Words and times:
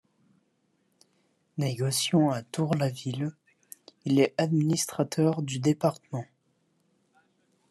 Négociant 1.59 2.31
à 2.31 2.41
Tour-la-Ville, 2.41 3.31
il 4.05 4.19
est 4.19 4.33
administrateur 4.39 5.43
du 5.43 5.59
département. 5.59 6.25